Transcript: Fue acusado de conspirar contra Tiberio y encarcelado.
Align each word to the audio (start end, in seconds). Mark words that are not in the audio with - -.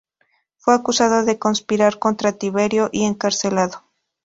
Fue 0.57 0.73
acusado 0.73 1.25
de 1.25 1.37
conspirar 1.37 1.99
contra 1.99 2.31
Tiberio 2.31 2.89
y 2.91 3.05
encarcelado. 3.05 3.83